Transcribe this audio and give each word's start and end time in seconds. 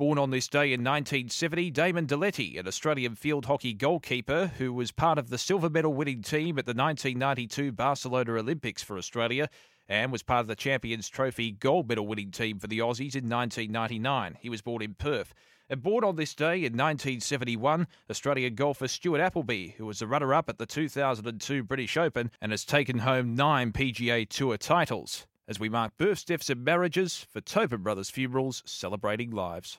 Born 0.00 0.16
on 0.16 0.30
this 0.30 0.48
day 0.48 0.72
in 0.72 0.82
1970, 0.82 1.70
Damon 1.72 2.06
Diletti, 2.06 2.58
an 2.58 2.66
Australian 2.66 3.14
field 3.16 3.44
hockey 3.44 3.74
goalkeeper 3.74 4.50
who 4.56 4.72
was 4.72 4.92
part 4.92 5.18
of 5.18 5.28
the 5.28 5.36
silver 5.36 5.68
medal 5.68 5.92
winning 5.92 6.22
team 6.22 6.58
at 6.58 6.64
the 6.64 6.72
1992 6.72 7.70
Barcelona 7.70 8.32
Olympics 8.32 8.82
for 8.82 8.96
Australia 8.96 9.50
and 9.90 10.10
was 10.10 10.22
part 10.22 10.40
of 10.40 10.46
the 10.46 10.56
Champions 10.56 11.10
Trophy 11.10 11.52
gold 11.52 11.86
medal 11.86 12.06
winning 12.06 12.30
team 12.30 12.58
for 12.58 12.66
the 12.66 12.78
Aussies 12.78 13.14
in 13.14 13.28
1999. 13.28 14.38
He 14.40 14.48
was 14.48 14.62
born 14.62 14.80
in 14.80 14.94
Perth. 14.94 15.34
And 15.68 15.82
born 15.82 16.02
on 16.02 16.16
this 16.16 16.34
day 16.34 16.54
in 16.54 16.72
1971, 16.72 17.86
Australian 18.08 18.54
golfer 18.54 18.88
Stuart 18.88 19.20
Appleby, 19.20 19.72
who 19.76 19.84
was 19.84 19.98
the 19.98 20.06
runner 20.06 20.32
up 20.32 20.48
at 20.48 20.56
the 20.56 20.64
2002 20.64 21.62
British 21.62 21.98
Open 21.98 22.30
and 22.40 22.52
has 22.52 22.64
taken 22.64 23.00
home 23.00 23.34
nine 23.34 23.70
PGA 23.70 24.26
Tour 24.26 24.56
titles. 24.56 25.26
As 25.46 25.60
we 25.60 25.68
mark 25.68 25.98
births, 25.98 26.24
deaths, 26.24 26.48
and 26.48 26.64
marriages 26.64 27.26
for 27.30 27.42
Tobin 27.42 27.82
Brothers 27.82 28.08
Funerals, 28.08 28.62
celebrating 28.64 29.30
lives. 29.30 29.78